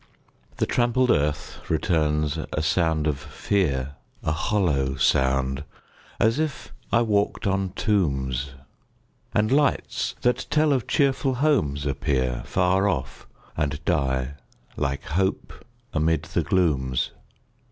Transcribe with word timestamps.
The 0.57 0.65
trampled 0.65 1.11
earth 1.11 1.61
returns 1.69 2.39
a 2.51 2.63
sound 2.63 3.05
of 3.05 3.19
fear 3.19 3.97
A 4.23 4.31
hollow 4.31 4.95
sound, 4.95 5.63
as 6.19 6.39
if 6.39 6.73
I 6.91 7.03
walked 7.03 7.45
on 7.45 7.73
tombs! 7.73 8.53
And 9.35 9.51
lights, 9.51 10.15
that 10.21 10.47
tell 10.49 10.73
of 10.73 10.87
cheerful 10.87 11.35
homes, 11.35 11.85
appear 11.85 12.41
Far 12.47 12.87
off, 12.89 13.27
and 13.55 13.79
die 13.85 14.33
like 14.75 15.03
hope 15.03 15.53
amid 15.93 16.23
the 16.23 16.41
glooms. 16.41 17.11